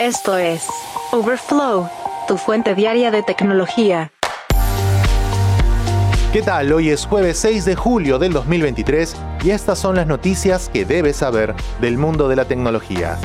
Esto 0.00 0.38
es 0.38 0.64
Overflow, 1.10 1.88
tu 2.28 2.36
fuente 2.36 2.76
diaria 2.76 3.10
de 3.10 3.24
tecnología. 3.24 4.12
¿Qué 6.32 6.40
tal? 6.40 6.72
Hoy 6.72 6.90
es 6.90 7.04
jueves 7.04 7.36
6 7.38 7.64
de 7.64 7.74
julio 7.74 8.20
del 8.20 8.32
2023 8.32 9.16
y 9.42 9.50
estas 9.50 9.80
son 9.80 9.96
las 9.96 10.06
noticias 10.06 10.70
que 10.72 10.84
debes 10.84 11.16
saber 11.16 11.52
del 11.80 11.98
mundo 11.98 12.28
de 12.28 12.36
la 12.36 12.44
tecnología. 12.44 13.18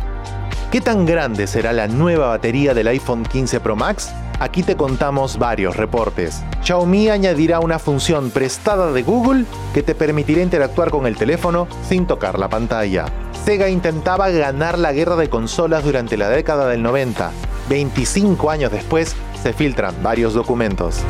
¿Qué 0.72 0.82
tan 0.82 1.06
grande 1.06 1.46
será 1.46 1.74
la 1.74 1.88
nueva 1.88 2.30
batería 2.30 2.74
del 2.74 2.88
iPhone 2.88 3.22
15 3.22 3.60
Pro 3.60 3.76
Max? 3.76 4.12
Aquí 4.40 4.64
te 4.64 4.76
contamos 4.76 5.38
varios 5.38 5.78
reportes. 5.78 6.42
Xiaomi 6.64 7.10
añadirá 7.10 7.60
una 7.60 7.78
función 7.78 8.32
prestada 8.32 8.92
de 8.92 9.04
Google 9.04 9.46
que 9.76 9.84
te 9.84 9.94
permitirá 9.94 10.42
interactuar 10.42 10.90
con 10.90 11.06
el 11.06 11.18
teléfono 11.18 11.68
sin 11.88 12.08
tocar 12.08 12.40
la 12.40 12.50
pantalla. 12.50 13.06
Sega 13.46 13.68
intentaba 13.68 14.30
ganar 14.30 14.80
la 14.80 14.94
guerra 14.94 15.18
de 15.18 15.30
consolas 15.30 15.84
durante 15.84 16.16
la 16.16 16.30
década 16.30 16.70
del 16.70 16.82
90. 16.82 17.30
25 17.68 18.50
años 18.50 18.72
después, 18.72 19.18
se 19.42 19.52
filtran 19.52 20.02
varios 20.02 20.34
documentos. 20.34 21.02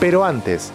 Pero 0.00 0.24
antes, 0.24 0.72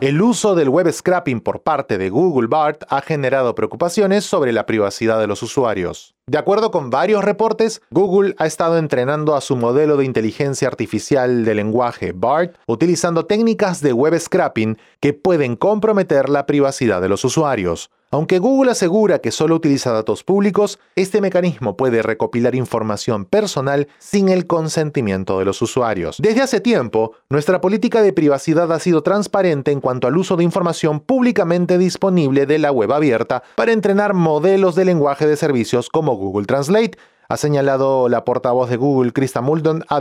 el 0.00 0.22
uso 0.22 0.54
del 0.54 0.68
web 0.68 0.92
scrapping 0.92 1.40
por 1.40 1.62
parte 1.62 1.98
de 1.98 2.10
Google 2.10 2.46
BART 2.46 2.84
ha 2.88 3.00
generado 3.00 3.56
preocupaciones 3.56 4.24
sobre 4.24 4.52
la 4.52 4.66
privacidad 4.66 5.18
de 5.18 5.26
los 5.26 5.42
usuarios. 5.42 6.14
De 6.28 6.38
acuerdo 6.38 6.70
con 6.70 6.88
varios 6.88 7.24
reportes, 7.24 7.82
Google 7.90 8.36
ha 8.38 8.46
estado 8.46 8.78
entrenando 8.78 9.34
a 9.34 9.40
su 9.40 9.56
modelo 9.56 9.96
de 9.96 10.04
inteligencia 10.04 10.68
artificial 10.68 11.44
de 11.44 11.56
lenguaje 11.56 12.12
BART 12.12 12.54
utilizando 12.68 13.26
técnicas 13.26 13.80
de 13.80 13.92
web 13.92 14.16
scrapping 14.16 14.78
que 15.00 15.12
pueden 15.12 15.56
comprometer 15.56 16.28
la 16.28 16.46
privacidad 16.46 17.00
de 17.00 17.08
los 17.08 17.24
usuarios. 17.24 17.90
Aunque 18.10 18.38
Google 18.38 18.70
asegura 18.70 19.18
que 19.18 19.30
solo 19.30 19.56
utiliza 19.56 19.92
datos 19.92 20.24
públicos, 20.24 20.78
este 20.96 21.20
mecanismo 21.20 21.76
puede 21.76 22.00
recopilar 22.00 22.54
información 22.54 23.26
personal 23.26 23.86
sin 23.98 24.30
el 24.30 24.46
consentimiento 24.46 25.38
de 25.38 25.44
los 25.44 25.60
usuarios. 25.60 26.16
Desde 26.18 26.40
hace 26.40 26.60
tiempo, 26.60 27.12
nuestra 27.28 27.60
política 27.60 28.00
de 28.00 28.14
privacidad 28.14 28.72
ha 28.72 28.78
sido 28.78 29.02
transparente 29.02 29.72
en 29.72 29.82
cuanto 29.82 30.06
al 30.06 30.16
uso 30.16 30.36
de 30.36 30.44
información 30.44 31.00
públicamente 31.00 31.76
disponible 31.76 32.46
de 32.46 32.58
la 32.58 32.72
web 32.72 32.92
abierta 32.92 33.42
para 33.56 33.72
entrenar 33.72 34.14
modelos 34.14 34.74
de 34.74 34.86
lenguaje 34.86 35.26
de 35.26 35.36
servicios 35.36 35.90
como 35.90 36.16
Google 36.16 36.46
Translate, 36.46 36.96
ha 37.30 37.36
señalado 37.36 38.08
la 38.08 38.24
portavoz 38.24 38.70
de 38.70 38.76
Google, 38.76 39.12
Krista 39.12 39.42
Muldon, 39.42 39.84
a. 39.88 40.00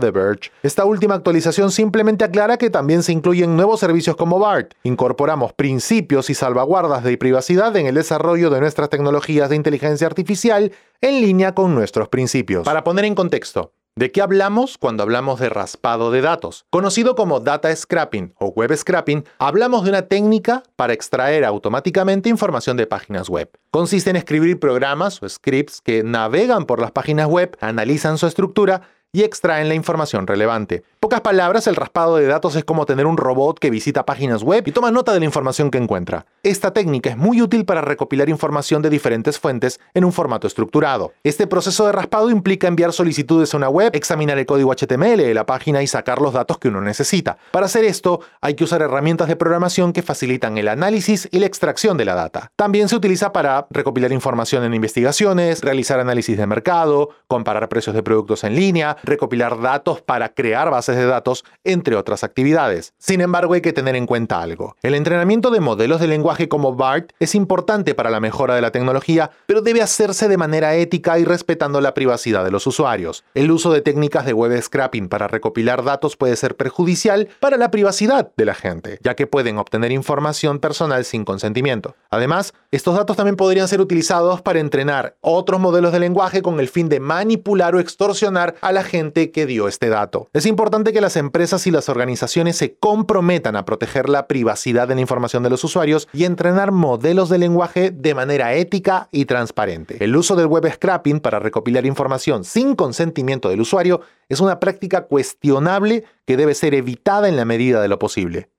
Esta 0.64 0.86
última 0.86 1.16
actualización 1.16 1.72
simplemente 1.72 2.23
aclara 2.23 2.58
que 2.58 2.70
también 2.70 3.03
se 3.03 3.11
incluyen 3.11 3.58
nuevos 3.58 3.81
servicios 3.81 4.16
como 4.16 4.39
BART. 4.39 4.73
Incorporamos 4.83 5.52
principios 5.52 6.30
y 6.30 6.33
salvaguardas 6.33 7.03
de 7.03 7.17
privacidad 7.17 7.75
en 7.75 7.88
el 7.88 7.95
desarrollo 7.95 8.50
de 8.50 8.61
nuestras 8.61 8.89
tecnologías 8.89 9.50
de 9.50 9.58
inteligencia 9.58 10.08
artificial 10.08 10.72
en 11.02 11.22
línea 11.22 11.53
con 11.53 11.75
nuestros 11.75 12.08
principios. 12.08 12.64
Para 12.64 12.83
poner 12.83 13.05
en 13.05 13.16
contexto, 13.16 13.73
¿De 13.98 14.11
qué 14.11 14.22
hablamos 14.22 14.78
cuando 14.78 15.02
hablamos 15.02 15.39
de 15.39 15.50
raspado 15.50 16.11
de 16.11 16.22
datos? 16.22 16.67
Conocido 16.70 17.16
como 17.16 17.39
data 17.39 17.75
scrapping 17.75 18.31
o 18.38 18.50
web 18.50 18.78
scrapping, 18.78 19.25
hablamos 19.39 19.83
de 19.83 19.89
una 19.89 20.03
técnica 20.03 20.61
para 20.75 20.94
extraer 20.94 21.44
automáticamente 21.44 22.30
información 22.30 22.78
de 22.78 22.86
páginas 22.86 23.28
web. 23.28 23.50
Consiste 23.78 24.09
en 24.09 24.16
escribir 24.16 24.59
programas 24.59 25.22
o 25.22 25.30
scripts 25.30 25.81
que 25.81 26.02
navegan 26.02 26.66
por 26.66 26.81
las 26.81 26.89
páginas 26.89 27.28
web, 27.28 27.56
analizan 27.61 28.17
su 28.17 28.25
estructura 28.25 28.81
y 29.11 29.23
extraen 29.23 29.67
la 29.67 29.75
información 29.75 30.28
relevante. 30.28 30.83
Pocas 31.00 31.22
palabras, 31.22 31.67
el 31.67 31.75
raspado 31.75 32.17
de 32.17 32.25
datos 32.25 32.55
es 32.55 32.66
como 32.66 32.86
tener 32.86 33.05
un 33.05 33.17
robot 33.17 33.59
que 33.59 33.70
visita 33.70 34.05
páginas 34.05 34.44
web 34.44 34.64
y 34.67 34.72
toma 34.72 34.92
nota 34.92 35.14
de 35.14 35.20
la 35.20 35.25
información 35.25 35.72
que 35.72 35.78
encuentra. 35.78 36.25
Esta 36.44 36.73
técnica 36.73 37.11
es 37.11 37.17
muy 37.17 37.42
útil 37.42 37.66
para 37.66 37.81
recopilar 37.81 38.30
información 38.30 38.81
de 38.81 38.89
diferentes 38.89 39.39
fuentes 39.39 39.80
en 39.94 40.05
un 40.05 40.11
formato 40.11 40.48
estructurado. 40.48 41.14
Este 41.23 41.48
proceso 41.48 41.86
de 41.86 41.92
raspado 41.94 42.30
implica 42.30 42.67
enviar 42.67 42.94
solicitudes 42.94 43.53
a 43.53 43.58
una 43.58 43.70
web, 43.70 43.95
examinar 43.95 44.38
el 44.38 44.45
código 44.45 44.73
HTML 44.73 45.17
de 45.17 45.33
la 45.33 45.45
página 45.45 45.81
y 45.81 45.88
sacar 45.88 46.20
los 46.20 46.33
datos 46.33 46.58
que 46.58 46.67
uno 46.67 46.81
necesita. 46.81 47.38
Para 47.52 47.67
hacer 47.67 47.86
esto, 47.86 48.20
hay 48.42 48.55
que 48.55 48.66
usar 48.66 48.81
herramientas 48.81 49.28
de 49.28 49.36
programación 49.36 49.94
que 49.94 50.02
facilitan 50.02 50.58
el 50.58 50.67
análisis 50.67 51.30
y 51.32 51.39
la 51.39 51.45
extracción 51.45 51.95
de 51.98 52.05
la 52.05 52.15
data. 52.15 52.52
También 52.55 52.89
se 52.89 52.95
utiliza 52.95 53.32
para 53.32 53.67
recopilar 53.70 54.11
información 54.11 54.64
en 54.64 54.73
investigaciones, 54.73 55.61
realizar 55.61 56.00
análisis 56.00 56.38
de 56.38 56.48
mercado, 56.48 57.10
comparar 57.28 57.70
precios 57.70 57.95
de 57.95 58.04
productos 58.04 58.44
en 58.44 58.55
línea, 58.55 58.98
recopilar 59.04 59.60
datos 59.61 60.02
para 60.02 60.30
crear 60.33 60.70
bases 60.70 60.95
de 60.95 61.05
datos, 61.05 61.44
entre 61.64 61.95
otras 61.95 62.23
actividades. 62.23 62.94
Sin 62.98 63.22
embargo, 63.22 63.54
hay 63.54 63.61
que 63.61 63.73
tener 63.73 63.95
en 63.95 64.06
cuenta 64.06 64.42
algo. 64.42 64.76
El 64.82 64.95
entrenamiento 64.95 65.52
de 65.52 65.60
modelos 65.60 66.00
de 66.00 66.08
lenguaje 66.08 66.48
como 66.48 66.76
BART 66.76 67.11
es 67.20 67.36
importante 67.36 67.95
para 67.95 68.10
la 68.10 68.20
mejora 68.20 68.56
de 68.56 68.61
la 68.61 68.72
tecnología, 68.72 69.32
pero 69.45 69.61
debe 69.61 69.82
hacerse 69.82 70.27
de 70.27 70.38
manera 70.38 70.76
ética 70.76 71.20
y 71.20 71.26
respetando 71.26 71.82
la 71.82 71.94
privacidad 71.94 72.44
de 72.44 72.52
los 72.52 72.67
usuarios. 72.67 73.23
El 73.33 73.52
uso 73.52 73.72
de 73.72 73.82
técnicas 73.82 74.26
de 74.26 74.33
web 74.33 74.61
scrapping 74.61 75.10
para 75.10 75.27
recopilar 75.27 75.83
datos 75.83 76.16
puede 76.16 76.36
ser 76.36 76.56
perjudicial 76.56 77.30
para 77.39 77.58
la 77.58 77.72
privacidad 77.72 78.32
de 78.36 78.45
la 78.45 78.54
gente, 78.54 79.00
ya 79.04 79.16
que 79.16 79.27
pueden 79.27 79.58
obtener 79.58 79.92
información 79.92 80.60
personal 80.60 81.06
sin 81.06 81.26
consentimiento. 81.26 81.95
Además, 82.10 82.54
estos 82.72 82.95
datos 82.95 83.17
también 83.17 83.36
podrían 83.47 83.69
ser 83.69 83.80
utilizados 83.80 84.41
para 84.41 84.59
entrenar 84.59 85.15
otros 85.21 85.61
modelos 85.61 85.93
de 85.93 86.02
lenguaje 86.02 86.41
con 86.41 86.59
el 86.59 86.67
fin 86.67 86.89
de 86.89 86.99
manipular 86.99 87.73
o 87.73 87.80
extorsionar 87.80 88.55
a 88.59 88.73
la 88.73 88.83
gente 88.83 89.31
que 89.31 89.45
dio 89.45 89.69
este 89.69 89.87
dato. 89.87 90.27
Es 90.33 90.45
importante 90.45 90.91
que 90.91 90.99
las 90.99 91.15
empresas 91.15 91.65
y 91.65 91.71
las 91.71 91.87
organizaciones 91.87 92.58
se 92.58 92.75
comprometan 92.75 93.55
a 93.55 93.63
proteger 93.63 94.09
la 94.09 94.27
privacidad 94.27 94.89
de 94.89 94.95
la 94.95 94.99
información 94.99 95.43
de 95.43 95.49
los 95.49 95.63
usuarios 95.63 96.09
y 96.11 96.25
entrenar 96.25 96.73
modelos 96.73 97.30
de 97.30 97.37
lenguaje 97.37 97.89
de 97.91 98.13
manera 98.13 98.53
ética 98.53 99.08
y 99.13 99.23
transparente. 99.23 99.95
El 100.03 100.17
uso 100.17 100.35
del 100.35 100.47
web 100.47 100.69
scrapping 100.69 101.21
para 101.21 101.39
recopilar 101.39 101.85
información 101.85 102.43
sin 102.43 102.75
consentimiento 102.75 103.47
del 103.47 103.61
usuario 103.61 104.02
es 104.27 104.41
una 104.41 104.59
práctica 104.59 105.05
cuestionable 105.05 106.03
que 106.25 106.35
debe 106.35 106.53
ser 106.53 106.73
evitada 106.73 107.29
en 107.29 107.37
la 107.37 107.45
medida 107.45 107.81
de 107.81 107.87
lo 107.87 107.97
posible. 107.97 108.49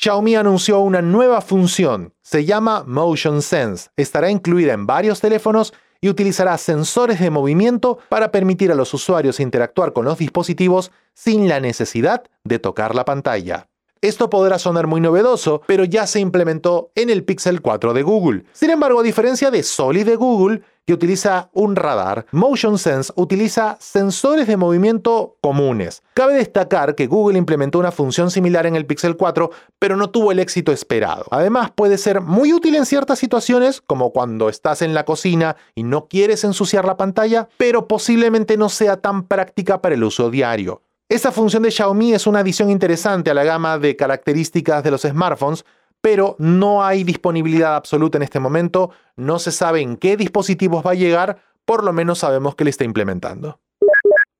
Xiaomi 0.00 0.36
anunció 0.36 0.78
una 0.78 1.02
nueva 1.02 1.40
función, 1.40 2.14
se 2.22 2.44
llama 2.44 2.84
Motion 2.86 3.42
Sense. 3.42 3.90
Estará 3.96 4.30
incluida 4.30 4.72
en 4.72 4.86
varios 4.86 5.20
teléfonos 5.20 5.74
y 6.00 6.08
utilizará 6.08 6.56
sensores 6.56 7.18
de 7.18 7.30
movimiento 7.30 7.98
para 8.08 8.30
permitir 8.30 8.70
a 8.70 8.76
los 8.76 8.94
usuarios 8.94 9.40
interactuar 9.40 9.92
con 9.92 10.04
los 10.04 10.16
dispositivos 10.16 10.92
sin 11.14 11.48
la 11.48 11.58
necesidad 11.58 12.22
de 12.44 12.60
tocar 12.60 12.94
la 12.94 13.04
pantalla. 13.04 13.66
Esto 14.00 14.30
podrá 14.30 14.58
sonar 14.58 14.86
muy 14.86 15.00
novedoso, 15.00 15.62
pero 15.66 15.84
ya 15.84 16.06
se 16.06 16.20
implementó 16.20 16.90
en 16.94 17.10
el 17.10 17.24
Pixel 17.24 17.60
4 17.60 17.94
de 17.94 18.02
Google. 18.02 18.44
Sin 18.52 18.70
embargo, 18.70 19.00
a 19.00 19.02
diferencia 19.02 19.50
de 19.50 19.62
Solid 19.62 20.06
de 20.06 20.16
Google, 20.16 20.62
que 20.88 20.94
utiliza 20.94 21.50
un 21.52 21.76
radar, 21.76 22.24
Motion 22.30 22.78
Sense 22.78 23.12
utiliza 23.14 23.76
sensores 23.78 24.46
de 24.46 24.56
movimiento 24.56 25.36
comunes. 25.42 26.02
Cabe 26.14 26.32
destacar 26.32 26.94
que 26.94 27.06
Google 27.06 27.36
implementó 27.36 27.78
una 27.78 27.92
función 27.92 28.30
similar 28.30 28.64
en 28.64 28.74
el 28.74 28.86
Pixel 28.86 29.16
4, 29.16 29.50
pero 29.78 29.96
no 29.96 30.08
tuvo 30.08 30.32
el 30.32 30.38
éxito 30.38 30.72
esperado. 30.72 31.26
Además, 31.30 31.72
puede 31.74 31.98
ser 31.98 32.22
muy 32.22 32.54
útil 32.54 32.74
en 32.74 32.86
ciertas 32.86 33.18
situaciones, 33.18 33.82
como 33.82 34.14
cuando 34.14 34.48
estás 34.48 34.80
en 34.80 34.94
la 34.94 35.04
cocina 35.04 35.56
y 35.74 35.82
no 35.82 36.08
quieres 36.08 36.42
ensuciar 36.44 36.86
la 36.86 36.96
pantalla, 36.96 37.50
pero 37.58 37.86
posiblemente 37.86 38.56
no 38.56 38.70
sea 38.70 38.96
tan 38.96 39.24
práctica 39.24 39.82
para 39.82 39.94
el 39.94 40.04
uso 40.04 40.30
diario. 40.30 40.80
Esta 41.10 41.32
función 41.32 41.62
de 41.62 41.70
Xiaomi 41.70 42.12
es 42.12 42.26
una 42.26 42.40
adición 42.40 42.68
interesante 42.68 43.30
a 43.30 43.34
la 43.34 43.42
gama 43.42 43.78
de 43.78 43.96
características 43.96 44.84
de 44.84 44.90
los 44.90 45.00
smartphones, 45.00 45.64
pero 46.02 46.36
no 46.38 46.84
hay 46.84 47.02
disponibilidad 47.02 47.76
absoluta 47.76 48.18
en 48.18 48.24
este 48.24 48.40
momento, 48.40 48.90
no 49.16 49.38
se 49.38 49.50
sabe 49.50 49.80
en 49.80 49.96
qué 49.96 50.18
dispositivos 50.18 50.84
va 50.84 50.90
a 50.90 50.94
llegar, 50.94 51.38
por 51.64 51.82
lo 51.82 51.94
menos 51.94 52.18
sabemos 52.18 52.56
que 52.56 52.64
le 52.64 52.70
está 52.70 52.84
implementando. 52.84 53.58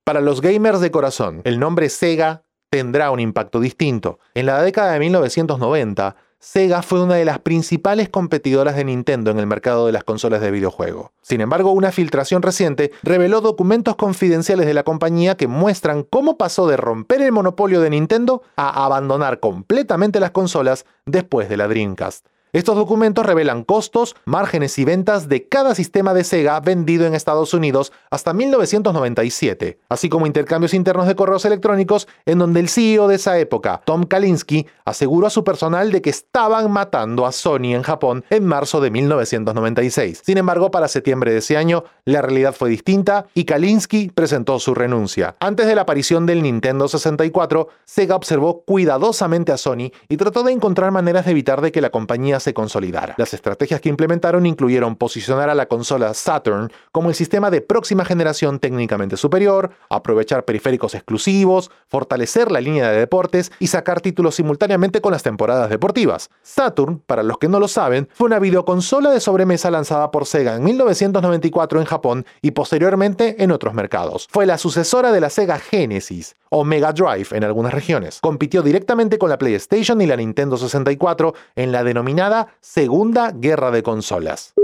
Para 0.05 0.21
los 0.21 0.43
gamers 0.43 0.81
de 0.81 0.91
corazón, 0.91 1.41
el 1.45 1.59
nombre 1.59 1.89
Sega 1.89 2.43
tendrá 2.69 3.11
un 3.13 3.21
impacto 3.21 3.61
distinto. 3.61 4.19
En 4.35 4.45
la 4.45 4.63
década 4.63 4.93
de 4.93 4.99
1990, 4.99 6.17
Sega 6.41 6.83
fue 6.83 7.03
una 7.03 7.17
de 7.17 7.25
las 7.25 7.41
principales 7.41 8.09
competidoras 8.09 8.77
de 8.77 8.85
Nintendo 8.85 9.33
en 9.33 9.41
el 9.41 9.49
mercado 9.49 9.87
de 9.87 9.93
las 9.93 10.05
consolas 10.05 10.41
de 10.41 10.53
videojuego. 10.53 11.11
Sin 11.21 11.41
embargo, 11.41 11.73
una 11.73 11.91
filtración 11.91 12.43
reciente 12.43 12.93
reveló 13.03 13.41
documentos 13.41 13.97
confidenciales 13.97 14.65
de 14.65 14.75
la 14.75 14.85
compañía 14.85 15.37
que 15.37 15.49
muestran 15.49 16.05
cómo 16.05 16.39
pasó 16.39 16.69
de 16.69 16.77
romper 16.77 17.23
el 17.23 17.33
monopolio 17.33 17.81
de 17.81 17.91
Nintendo 17.91 18.43
a 18.55 18.85
abandonar 18.85 19.41
completamente 19.41 20.21
las 20.21 20.31
consolas 20.31 20.87
después 21.07 21.49
de 21.49 21.57
la 21.57 21.67
Dreamcast. 21.67 22.25
Estos 22.55 22.77
documentos 22.77 23.27
revelan 23.27 23.63
costos, 23.63 24.17
márgenes 24.25 24.79
y 24.79 24.85
ventas 24.87 25.29
de 25.29 25.47
cada 25.49 25.75
sistema 25.75 26.15
de 26.15 26.25
Sega 26.25 26.59
vendido 26.61 27.05
en 27.05 27.15
Estados 27.15 27.53
Unidos 27.53 27.93
hasta 28.11 28.33
1997, 28.33 29.79
así 29.91 30.09
como 30.09 30.27
intercambios 30.27 30.73
internos 30.73 31.07
de 31.07 31.15
correos 31.15 31.45
electrónicos 31.45 32.09
en 32.25 32.39
donde 32.39 32.61
el 32.61 32.71
CEO 32.71 33.07
de 33.07 33.17
esa 33.17 33.39
época, 33.39 33.83
Tom 33.85 34.05
Kalinske, 34.05 34.67
aseguró 34.87 35.27
a 35.27 35.31
su 35.31 35.45
personal 35.45 35.93
de 35.93 36.01
que 36.01 36.09
estaban 36.09 36.71
matando 36.71 37.27
a 37.27 37.33
Sony 37.33 37.75
en 37.75 37.83
Japón 37.83 38.25
en 38.31 38.47
marzo 38.47 38.81
de 38.81 38.91
1996. 38.93 40.23
Sin 40.25 40.39
embargo, 40.39 40.71
para 40.71 40.89
septiembre 40.89 41.33
de 41.33 41.39
ese 41.39 41.59
año, 41.59 41.85
la 42.07 42.23
realidad 42.23 42.55
fue 42.55 42.71
distinta 42.71 43.27
y 43.35 43.45
Kalinske 43.45 44.11
presentó 44.15 44.59
su 44.59 44.75
renuncia. 44.75 45.37
Antes 45.39 45.67
de 45.67 45.75
la 45.75 45.83
aparición 45.83 46.25
del 46.25 46.43
Nintendo 46.43 46.89
64, 46.89 47.69
Sega 47.85 48.17
observó 48.17 48.63
cuidadosamente 48.63 49.53
a 49.53 49.59
Sony 49.59 49.93
y 50.09 50.17
trató 50.17 50.43
de 50.45 50.53
encontrar 50.53 50.93
maneras 50.93 51.27
de 51.27 51.33
evitar 51.33 51.61
de 51.61 51.73
que 51.73 51.83
la 51.83 51.91
compañía 51.91 52.38
se 52.41 52.55
consolidara. 52.55 53.15
Las 53.19 53.35
estrategias 53.35 53.81
que 53.81 53.89
implementaron 53.89 54.47
incluyeron 54.47 54.97
posicionar 54.97 55.51
a 55.51 55.55
la 55.55 55.67
consola 55.67 56.15
Saturn 56.15 56.71
como 56.93 57.09
el 57.09 57.15
sistema 57.15 57.51
de 57.51 57.61
próxima 57.61 58.05
generación 58.05 58.59
técnicamente 58.59 59.17
superior, 59.17 59.71
aprovechar 59.91 60.45
periféricos 60.45 60.95
exclusivos, 60.95 61.71
fortalecer 61.89 62.51
la 62.51 62.61
línea 62.61 62.91
de 62.91 62.99
deportes 62.99 63.53
y 63.59 63.69
sacar 63.69 64.01
títulos 64.01 64.35
simultáneamente 64.35 65.01
con 65.01 65.13
las 65.13 65.23
temporadas 65.23 65.71
deportivas. 65.71 66.31
Saturn, 66.43 67.03
para 67.07 67.23
los 67.23 67.39
que 67.39 67.49
no 67.49 67.61
lo 67.61 67.69
saben, 67.69 68.09
fue 68.13 68.27
una 68.27 68.39
videoconsola 68.39 69.11
de 69.11 69.21
sobremesa 69.21 69.71
lanzada 69.71 70.11
por 70.11 70.27
Sega 70.27 70.57
en 70.57 70.65
1994 70.65 71.81
en 71.81 71.87
Japón 71.87 72.27
y 72.43 72.53
posteriormente 72.53 73.43
en 73.43 73.53
otros 73.53 73.75
mercados. 73.75 74.29
Fue 74.31 74.47
la 74.47 74.59
sucesora 74.59 75.13
de 75.13 75.21
la 75.21 75.31
Sega 75.31 75.59
Genesis 75.59 76.37
o 76.51 76.65
Mega 76.65 76.93
Drive 76.93 77.29
en 77.37 77.45
algunas 77.45 77.73
regiones. 77.73 78.21
Compitió 78.21 78.63
directamente 78.63 79.19
con 79.19 79.31
la 79.31 79.39
PlayStation 79.39 80.01
y 80.01 80.07
la 80.07 80.17
Nintendo 80.17 80.57
64 80.57 81.35
en 81.57 81.73
la 81.73 81.85
denominada 81.85 82.49
Segunda 82.61 83.33
Guerra 83.33 83.71
de 83.71 83.83
Consolas. 83.83 84.55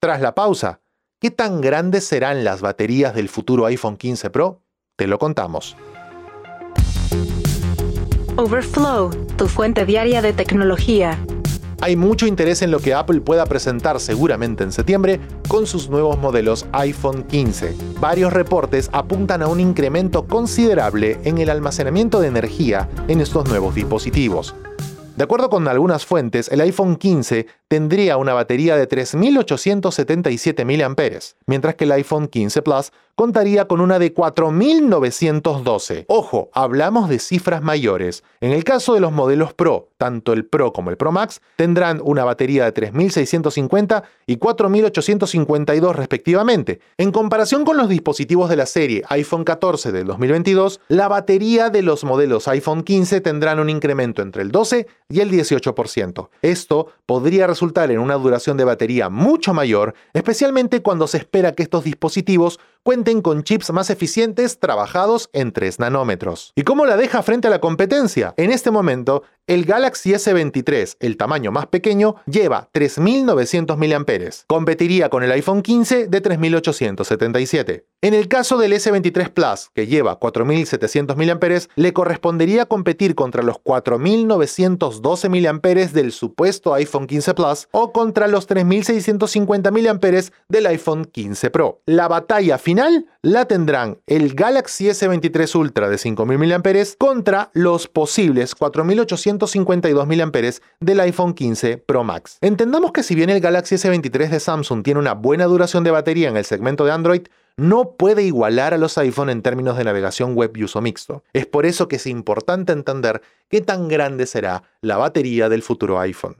Tras 0.00 0.20
la 0.20 0.34
pausa, 0.34 0.80
¿qué 1.20 1.30
tan 1.30 1.60
grandes 1.60 2.04
serán 2.04 2.44
las 2.44 2.60
baterías 2.60 3.14
del 3.14 3.28
futuro 3.28 3.66
iPhone 3.66 3.96
15 3.96 4.30
Pro? 4.30 4.62
Te 4.96 5.06
lo 5.06 5.18
contamos. 5.18 5.76
Overflow, 8.36 9.10
tu 9.36 9.46
fuente 9.46 9.84
diaria 9.84 10.22
de 10.22 10.32
tecnología. 10.32 11.18
Hay 11.82 11.96
mucho 11.96 12.28
interés 12.28 12.62
en 12.62 12.70
lo 12.70 12.78
que 12.78 12.94
Apple 12.94 13.20
pueda 13.22 13.44
presentar 13.44 13.98
seguramente 13.98 14.62
en 14.62 14.70
septiembre 14.70 15.18
con 15.48 15.66
sus 15.66 15.90
nuevos 15.90 16.16
modelos 16.16 16.64
iPhone 16.70 17.24
15. 17.24 17.74
Varios 17.98 18.32
reportes 18.32 18.88
apuntan 18.92 19.42
a 19.42 19.48
un 19.48 19.58
incremento 19.58 20.28
considerable 20.28 21.18
en 21.24 21.38
el 21.38 21.50
almacenamiento 21.50 22.20
de 22.20 22.28
energía 22.28 22.88
en 23.08 23.20
estos 23.20 23.48
nuevos 23.48 23.74
dispositivos. 23.74 24.54
De 25.16 25.24
acuerdo 25.24 25.50
con 25.50 25.66
algunas 25.66 26.06
fuentes, 26.06 26.48
el 26.52 26.60
iPhone 26.60 26.94
15 26.94 27.48
tendría 27.72 28.18
una 28.18 28.34
batería 28.34 28.76
de 28.76 28.86
3.877 28.86 30.66
mAh, 30.66 30.94
mientras 31.46 31.74
que 31.74 31.84
el 31.84 31.92
iPhone 31.92 32.28
15 32.28 32.60
Plus 32.60 32.92
contaría 33.14 33.66
con 33.66 33.80
una 33.80 33.98
de 33.98 34.14
4.912. 34.14 36.04
Ojo, 36.08 36.50
hablamos 36.52 37.08
de 37.08 37.18
cifras 37.18 37.62
mayores. 37.62 38.24
En 38.40 38.52
el 38.52 38.62
caso 38.64 38.92
de 38.92 39.00
los 39.00 39.12
modelos 39.12 39.54
Pro, 39.54 39.88
tanto 39.96 40.34
el 40.34 40.44
Pro 40.44 40.74
como 40.74 40.90
el 40.90 40.98
Pro 40.98 41.12
Max 41.12 41.40
tendrán 41.56 42.02
una 42.04 42.24
batería 42.24 42.70
de 42.70 42.74
3.650 42.74 44.02
y 44.26 44.36
4.852 44.36 45.94
respectivamente. 45.94 46.80
En 46.98 47.10
comparación 47.12 47.64
con 47.64 47.78
los 47.78 47.88
dispositivos 47.88 48.50
de 48.50 48.56
la 48.56 48.66
serie 48.66 49.02
iPhone 49.08 49.44
14 49.44 49.92
del 49.92 50.06
2022, 50.06 50.80
la 50.88 51.08
batería 51.08 51.70
de 51.70 51.80
los 51.82 52.04
modelos 52.04 52.48
iPhone 52.48 52.82
15 52.82 53.22
tendrán 53.22 53.60
un 53.60 53.70
incremento 53.70 54.20
entre 54.20 54.42
el 54.42 54.50
12 54.50 54.86
y 55.08 55.20
el 55.20 55.30
18%. 55.30 56.28
Esto 56.42 56.88
podría 57.06 57.46
resultar 57.46 57.61
en 57.90 57.98
una 57.98 58.14
duración 58.14 58.56
de 58.56 58.64
batería 58.64 59.08
mucho 59.08 59.54
mayor, 59.54 59.94
especialmente 60.12 60.82
cuando 60.82 61.06
se 61.06 61.18
espera 61.18 61.52
que 61.52 61.62
estos 61.62 61.84
dispositivos 61.84 62.58
cuenten 62.82 63.22
con 63.22 63.42
chips 63.42 63.70
más 63.72 63.90
eficientes 63.90 64.58
trabajados 64.58 65.30
en 65.32 65.52
3 65.52 65.78
nanómetros. 65.78 66.52
¿Y 66.56 66.62
cómo 66.62 66.86
la 66.86 66.96
deja 66.96 67.22
frente 67.22 67.48
a 67.48 67.50
la 67.50 67.60
competencia? 67.60 68.34
En 68.36 68.50
este 68.50 68.70
momento, 68.70 69.22
el 69.46 69.64
Galaxy 69.64 70.12
S23, 70.12 70.96
el 71.00 71.16
tamaño 71.16 71.50
más 71.50 71.66
pequeño, 71.66 72.16
lleva 72.26 72.70
3.900 72.72 73.76
mAh. 73.76 74.44
Competiría 74.46 75.08
con 75.08 75.22
el 75.22 75.32
iPhone 75.32 75.62
15 75.62 76.06
de 76.08 76.22
3.877. 76.22 77.84
En 78.02 78.14
el 78.14 78.28
caso 78.28 78.56
del 78.58 78.72
S23 78.72 79.30
Plus, 79.30 79.70
que 79.74 79.86
lleva 79.86 80.18
4.700 80.18 81.16
mAh, 81.16 81.68
le 81.74 81.92
correspondería 81.92 82.66
competir 82.66 83.14
contra 83.14 83.42
los 83.42 83.56
4.912 83.62 85.28
mAh 85.28 85.92
del 85.92 86.12
supuesto 86.12 86.74
iPhone 86.74 87.06
15 87.06 87.34
Plus 87.34 87.68
o 87.72 87.92
contra 87.92 88.28
los 88.28 88.48
3.650 88.48 89.70
mAh 89.70 90.30
del 90.48 90.66
iPhone 90.66 91.04
15 91.04 91.50
Pro. 91.50 91.80
La 91.86 92.08
batalla 92.08 92.58
final 92.72 93.04
la 93.20 93.44
tendrán 93.44 93.98
el 94.06 94.34
Galaxy 94.34 94.86
S23 94.86 95.54
Ultra 95.56 95.90
de 95.90 95.96
5.000 95.96 96.38
mAh 96.38 96.96
contra 96.96 97.50
los 97.52 97.86
posibles 97.86 98.56
4.852 98.56 100.06
mAh 100.06 100.66
del 100.80 101.00
iPhone 101.00 101.34
15 101.34 101.76
Pro 101.76 102.02
Max. 102.02 102.38
Entendamos 102.40 102.92
que 102.92 103.02
si 103.02 103.14
bien 103.14 103.28
el 103.28 103.40
Galaxy 103.40 103.74
S23 103.74 104.30
de 104.30 104.40
Samsung 104.40 104.82
tiene 104.82 105.00
una 105.00 105.12
buena 105.12 105.44
duración 105.44 105.84
de 105.84 105.90
batería 105.90 106.30
en 106.30 106.38
el 106.38 106.46
segmento 106.46 106.86
de 106.86 106.92
Android, 106.92 107.22
no 107.58 107.90
puede 107.98 108.22
igualar 108.22 108.72
a 108.72 108.78
los 108.78 108.96
iPhone 108.96 109.28
en 109.28 109.42
términos 109.42 109.76
de 109.76 109.84
navegación 109.84 110.34
web 110.34 110.56
y 110.56 110.64
uso 110.64 110.80
mixto. 110.80 111.24
Es 111.34 111.44
por 111.44 111.66
eso 111.66 111.88
que 111.88 111.96
es 111.96 112.06
importante 112.06 112.72
entender 112.72 113.20
qué 113.50 113.60
tan 113.60 113.88
grande 113.88 114.24
será 114.24 114.62
la 114.80 114.96
batería 114.96 115.50
del 115.50 115.62
futuro 115.62 116.00
iPhone. 116.00 116.36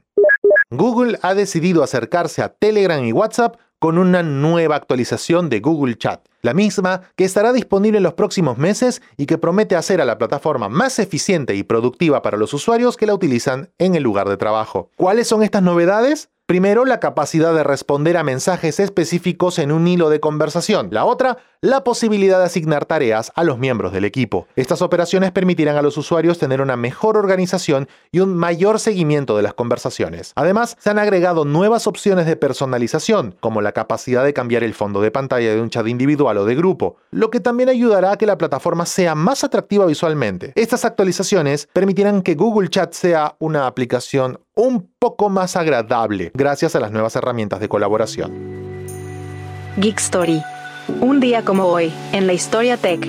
Google 0.71 1.19
ha 1.21 1.35
decidido 1.35 1.83
acercarse 1.83 2.41
a 2.41 2.49
Telegram 2.49 3.05
y 3.05 3.11
WhatsApp 3.11 3.57
con 3.83 3.97
una 3.97 4.23
nueva 4.23 4.77
actualización 4.77 5.49
de 5.49 5.59
Google 5.59 5.97
Chat, 5.97 6.25
la 6.41 6.53
misma 6.53 7.01
que 7.17 7.25
estará 7.25 7.51
disponible 7.51 7.97
en 7.97 8.03
los 8.03 8.13
próximos 8.13 8.57
meses 8.57 9.01
y 9.17 9.25
que 9.25 9.37
promete 9.37 9.75
hacer 9.75 9.99
a 9.99 10.05
la 10.05 10.17
plataforma 10.17 10.69
más 10.69 10.99
eficiente 10.99 11.53
y 11.55 11.63
productiva 11.63 12.21
para 12.21 12.37
los 12.37 12.53
usuarios 12.53 12.95
que 12.95 13.07
la 13.07 13.13
utilizan 13.13 13.71
en 13.79 13.95
el 13.95 14.03
lugar 14.03 14.29
de 14.29 14.37
trabajo. 14.37 14.89
¿Cuáles 14.95 15.27
son 15.27 15.43
estas 15.43 15.63
novedades? 15.63 16.29
Primero, 16.53 16.85
la 16.85 16.99
capacidad 16.99 17.51
de 17.51 17.63
responder 17.63 18.15
a 18.15 18.23
mensajes 18.23 18.79
específicos 18.79 19.57
en 19.57 19.71
un 19.71 19.87
hilo 19.87 20.11
de 20.11 20.19
conversación. 20.19 20.89
La 20.91 21.03
otra, 21.03 21.39
la 21.61 21.83
posibilidad 21.83 22.37
de 22.37 22.45
asignar 22.45 22.85
tareas 22.85 23.31
a 23.33 23.43
los 23.43 23.57
miembros 23.57 23.91
del 23.91 24.05
equipo. 24.05 24.45
Estas 24.55 24.83
operaciones 24.83 25.31
permitirán 25.31 25.77
a 25.77 25.81
los 25.81 25.97
usuarios 25.97 26.37
tener 26.37 26.61
una 26.61 26.75
mejor 26.75 27.17
organización 27.17 27.87
y 28.11 28.19
un 28.19 28.35
mayor 28.35 28.79
seguimiento 28.79 29.35
de 29.35 29.41
las 29.41 29.55
conversaciones. 29.55 30.31
Además, 30.35 30.77
se 30.77 30.91
han 30.91 30.99
agregado 30.99 31.43
nuevas 31.43 31.87
opciones 31.87 32.27
de 32.27 32.35
personalización, 32.35 33.35
como 33.39 33.61
la 33.61 33.71
capacidad 33.71 34.23
de 34.23 34.33
cambiar 34.33 34.63
el 34.63 34.75
fondo 34.75 35.01
de 35.01 35.09
pantalla 35.09 35.55
de 35.55 35.59
un 35.59 35.71
chat 35.71 35.87
individual 35.87 36.37
o 36.37 36.45
de 36.45 36.53
grupo, 36.53 36.97
lo 37.09 37.31
que 37.31 37.39
también 37.39 37.69
ayudará 37.69 38.11
a 38.11 38.17
que 38.17 38.27
la 38.27 38.37
plataforma 38.37 38.85
sea 38.85 39.15
más 39.15 39.43
atractiva 39.43 39.87
visualmente. 39.87 40.51
Estas 40.53 40.85
actualizaciones 40.85 41.67
permitirán 41.73 42.21
que 42.21 42.35
Google 42.35 42.69
Chat 42.69 42.93
sea 42.93 43.37
una 43.39 43.65
aplicación 43.65 44.37
un 44.55 44.89
poco 44.99 45.29
más 45.29 45.55
agradable 45.55 46.31
gracias 46.33 46.75
a 46.75 46.79
las 46.79 46.91
nuevas 46.91 47.15
herramientas 47.15 47.59
de 47.59 47.69
colaboración. 47.69 48.31
Geek 49.77 49.99
Story. 49.99 50.41
Un 51.01 51.19
día 51.19 51.43
como 51.43 51.65
hoy, 51.65 51.91
en 52.11 52.27
la 52.27 52.33
historia 52.33 52.77
tech. 52.77 53.07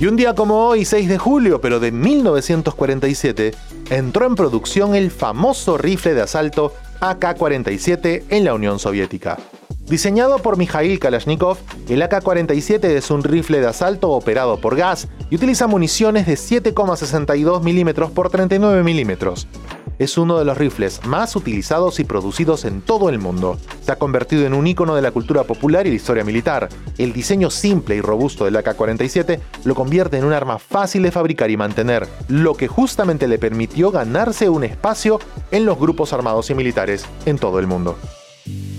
Y 0.00 0.06
un 0.06 0.16
día 0.16 0.34
como 0.34 0.66
hoy, 0.66 0.84
6 0.84 1.08
de 1.08 1.18
julio, 1.18 1.60
pero 1.60 1.78
de 1.78 1.92
1947, 1.92 3.52
entró 3.90 4.26
en 4.26 4.34
producción 4.34 4.94
el 4.96 5.10
famoso 5.12 5.78
rifle 5.78 6.14
de 6.14 6.22
asalto 6.22 6.72
AK-47 7.00 8.24
en 8.30 8.44
la 8.44 8.54
Unión 8.54 8.80
Soviética. 8.80 9.38
Diseñado 9.86 10.38
por 10.38 10.56
Mikhail 10.56 10.98
Kalashnikov, 10.98 11.58
el 11.88 12.02
AK-47 12.02 12.84
es 12.84 13.10
un 13.10 13.22
rifle 13.22 13.60
de 13.60 13.66
asalto 13.66 14.10
operado 14.10 14.60
por 14.60 14.74
gas 14.74 15.06
y 15.30 15.36
utiliza 15.36 15.66
municiones 15.66 16.26
de 16.26 16.34
7,62 16.34 17.62
mm 17.62 18.12
por 18.12 18.30
39 18.30 18.82
mm 18.82 19.81
es 19.98 20.18
uno 20.18 20.38
de 20.38 20.44
los 20.44 20.58
rifles 20.58 21.04
más 21.06 21.36
utilizados 21.36 22.00
y 22.00 22.04
producidos 22.04 22.64
en 22.64 22.80
todo 22.80 23.08
el 23.08 23.18
mundo. 23.18 23.58
Se 23.82 23.92
ha 23.92 23.96
convertido 23.96 24.46
en 24.46 24.54
un 24.54 24.66
icono 24.66 24.94
de 24.94 25.02
la 25.02 25.10
cultura 25.10 25.44
popular 25.44 25.86
y 25.86 25.90
la 25.90 25.96
historia 25.96 26.24
militar. 26.24 26.68
El 26.98 27.12
diseño 27.12 27.50
simple 27.50 27.96
y 27.96 28.00
robusto 28.00 28.44
del 28.44 28.56
AK-47 28.56 29.40
lo 29.64 29.74
convierte 29.74 30.18
en 30.18 30.24
un 30.24 30.32
arma 30.32 30.58
fácil 30.58 31.02
de 31.02 31.12
fabricar 31.12 31.50
y 31.50 31.56
mantener, 31.56 32.08
lo 32.28 32.54
que 32.54 32.68
justamente 32.68 33.28
le 33.28 33.38
permitió 33.38 33.90
ganarse 33.90 34.48
un 34.48 34.64
espacio 34.64 35.20
en 35.50 35.64
los 35.64 35.78
grupos 35.78 36.12
armados 36.12 36.50
y 36.50 36.54
militares 36.54 37.04
en 37.26 37.38
todo 37.38 37.58
el 37.58 37.66
mundo. 37.66 37.96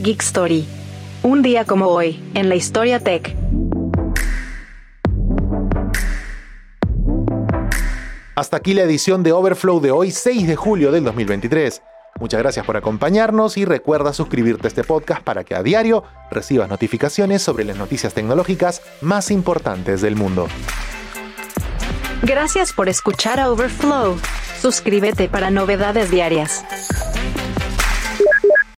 Geek 0.01 0.21
Story. 0.21 0.65
Un 1.23 1.41
día 1.41 1.63
como 1.63 1.87
hoy, 1.87 2.21
en 2.33 2.49
la 2.49 2.55
historia 2.55 2.99
tech. 2.99 3.33
Hasta 8.35 8.57
aquí 8.57 8.73
la 8.73 8.81
edición 8.81 9.21
de 9.21 9.31
Overflow 9.31 9.79
de 9.79 9.91
hoy, 9.91 10.09
6 10.09 10.47
de 10.47 10.55
julio 10.55 10.91
del 10.91 11.03
2023. 11.03 11.83
Muchas 12.19 12.39
gracias 12.39 12.65
por 12.65 12.77
acompañarnos 12.77 13.57
y 13.57 13.65
recuerda 13.65 14.11
suscribirte 14.11 14.65
a 14.65 14.69
este 14.69 14.83
podcast 14.83 15.21
para 15.21 15.43
que 15.43 15.53
a 15.53 15.61
diario 15.61 16.03
recibas 16.31 16.67
notificaciones 16.67 17.43
sobre 17.43 17.63
las 17.63 17.77
noticias 17.77 18.13
tecnológicas 18.15 18.81
más 19.01 19.29
importantes 19.29 20.01
del 20.01 20.15
mundo. 20.15 20.47
Gracias 22.23 22.73
por 22.73 22.89
escuchar 22.89 23.39
a 23.39 23.51
Overflow. 23.51 24.17
Suscríbete 24.59 25.29
para 25.29 25.51
novedades 25.51 26.09
diarias. 26.09 26.65